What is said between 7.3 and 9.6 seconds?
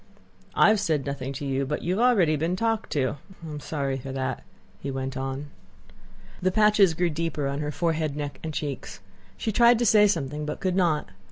on her forehead, neck, and cheeks. She